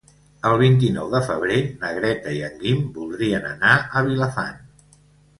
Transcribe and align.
El 0.51 0.55
vint-i-nou 0.59 1.09
de 1.15 1.19
febrer 1.25 1.57
na 1.83 1.91
Greta 1.97 2.33
i 2.37 2.41
en 2.47 2.55
Guim 2.63 2.79
voldrien 2.95 3.45
anar 3.51 3.75
a 3.77 4.03
Vilafant. 4.09 4.57